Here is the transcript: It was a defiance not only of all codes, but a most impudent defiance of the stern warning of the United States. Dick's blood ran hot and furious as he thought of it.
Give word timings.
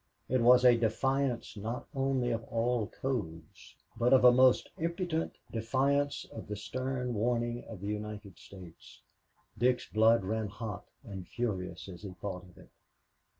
It 0.27 0.41
was 0.41 0.65
a 0.65 0.75
defiance 0.79 1.55
not 1.55 1.85
only 1.93 2.31
of 2.31 2.43
all 2.45 2.87
codes, 2.87 3.75
but 3.95 4.13
a 4.13 4.31
most 4.31 4.71
impudent 4.79 5.35
defiance 5.51 6.25
of 6.31 6.47
the 6.47 6.55
stern 6.55 7.13
warning 7.13 7.63
of 7.65 7.81
the 7.81 7.89
United 7.89 8.39
States. 8.39 9.01
Dick's 9.59 9.87
blood 9.87 10.23
ran 10.23 10.47
hot 10.47 10.85
and 11.03 11.27
furious 11.27 11.87
as 11.87 12.01
he 12.01 12.13
thought 12.13 12.45
of 12.49 12.57
it. 12.57 12.71